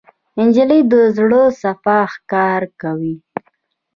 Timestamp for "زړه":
1.17-1.41